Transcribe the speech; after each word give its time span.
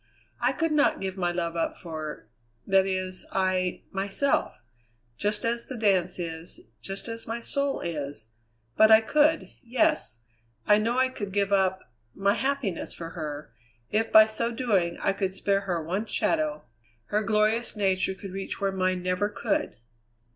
"I 0.41 0.51
could 0.51 0.71
not 0.71 0.99
give 0.99 1.15
my 1.15 1.31
love 1.31 1.55
up 1.55 1.77
for 1.77 2.25
that 2.65 2.87
is 2.87 3.23
I, 3.31 3.83
myself; 3.91 4.53
just 5.15 5.45
as 5.45 5.67
the 5.67 5.77
dance 5.77 6.17
is 6.17 6.61
just 6.81 7.07
as 7.07 7.27
my 7.27 7.39
soul 7.39 7.81
is 7.81 8.31
but 8.75 8.89
I 8.89 9.01
could; 9.01 9.51
yes, 9.61 10.17
I 10.65 10.79
know 10.79 10.97
I 10.97 11.09
could 11.09 11.31
give 11.31 11.53
up 11.53 11.93
my 12.15 12.33
happiness 12.33 12.95
for 12.95 13.11
her, 13.11 13.53
if 13.91 14.11
by 14.11 14.25
so 14.25 14.51
doing 14.51 14.97
I 14.99 15.13
could 15.13 15.35
spare 15.35 15.61
her 15.69 15.83
one 15.83 16.07
shadow. 16.07 16.63
Her 17.09 17.21
glorious 17.21 17.75
nature 17.75 18.15
could 18.15 18.31
reach 18.31 18.59
where 18.59 18.71
mine 18.71 19.03
never 19.03 19.29
could." 19.29 19.75